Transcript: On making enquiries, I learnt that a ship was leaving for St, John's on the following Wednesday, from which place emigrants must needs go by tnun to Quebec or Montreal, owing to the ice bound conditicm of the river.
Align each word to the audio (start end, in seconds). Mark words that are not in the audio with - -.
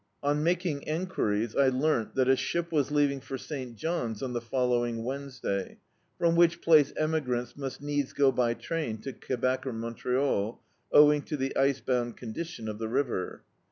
On 0.23 0.41
making 0.41 0.81
enquiries, 0.87 1.55
I 1.55 1.67
learnt 1.69 2.15
that 2.15 2.27
a 2.27 2.35
ship 2.35 2.71
was 2.71 2.89
leaving 2.89 3.21
for 3.21 3.37
St, 3.37 3.75
John's 3.75 4.23
on 4.23 4.33
the 4.33 4.41
following 4.41 5.03
Wednesday, 5.03 5.77
from 6.17 6.35
which 6.35 6.59
place 6.59 6.91
emigrants 6.97 7.55
must 7.55 7.83
needs 7.83 8.11
go 8.11 8.31
by 8.31 8.55
tnun 8.55 8.99
to 9.03 9.13
Quebec 9.13 9.67
or 9.67 9.73
Montreal, 9.73 10.59
owing 10.91 11.21
to 11.21 11.37
the 11.37 11.55
ice 11.55 11.81
bound 11.81 12.17
conditicm 12.17 12.67
of 12.67 12.79
the 12.79 12.89
river. 12.89 13.43